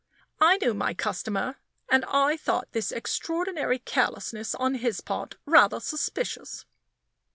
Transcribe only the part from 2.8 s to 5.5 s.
extraordinary carelessness on his part